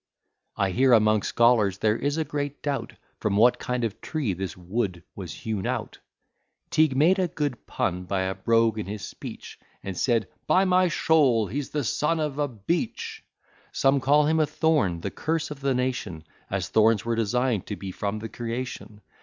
I 0.57 0.71
hear, 0.71 0.93
among 0.93 1.21
scholars 1.21 1.77
there 1.77 1.95
is 1.95 2.17
a 2.17 2.25
great 2.25 2.63
doubt, 2.63 2.93
From 3.19 3.37
what 3.37 3.59
kind 3.59 3.83
of 3.83 4.01
tree 4.01 4.33
this 4.33 4.57
Wood 4.57 5.03
was 5.15 5.31
hewn 5.31 5.67
out, 5.67 5.99
Teague 6.71 6.95
made 6.97 7.19
a 7.19 7.27
good 7.27 7.67
pun 7.67 8.05
by 8.05 8.21
a 8.21 8.33
brogue 8.33 8.79
in 8.79 8.87
his 8.87 9.05
speech: 9.05 9.59
And 9.83 9.95
said, 9.95 10.27
"By 10.47 10.65
my 10.65 10.87
shoul, 10.87 11.45
he's 11.45 11.69
the 11.69 11.83
son 11.83 12.19
of 12.19 12.39
a 12.39 12.47
BEECH." 12.47 13.23
Some 13.73 13.99
call 13.99 14.25
him 14.25 14.39
a 14.39 14.47
thorn, 14.47 15.01
the 15.01 15.11
curse 15.11 15.51
of 15.51 15.59
the 15.61 15.75
nation, 15.75 16.23
As 16.49 16.69
thorns 16.69 17.05
were 17.05 17.15
design'd 17.15 17.67
to 17.67 17.75
be 17.75 17.91
from 17.91 18.17
the 18.17 18.27
creation. 18.29 19.01